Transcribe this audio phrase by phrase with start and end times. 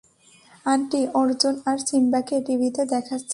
[0.65, 3.29] Aunty, Arjun আর সিম্বাকে টিভিতে দেখাচ্ছে।